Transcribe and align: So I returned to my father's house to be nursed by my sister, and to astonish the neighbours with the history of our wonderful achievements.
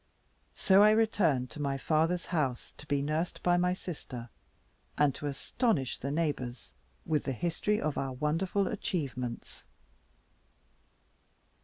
So 0.55 0.81
I 0.81 0.89
returned 0.89 1.51
to 1.51 1.61
my 1.61 1.77
father's 1.77 2.25
house 2.33 2.73
to 2.77 2.87
be 2.87 3.03
nursed 3.03 3.43
by 3.43 3.55
my 3.55 3.73
sister, 3.73 4.29
and 4.97 5.13
to 5.13 5.27
astonish 5.27 5.99
the 5.99 6.09
neighbours 6.09 6.73
with 7.05 7.25
the 7.25 7.33
history 7.33 7.79
of 7.79 7.99
our 7.99 8.13
wonderful 8.13 8.67
achievements. 8.67 9.65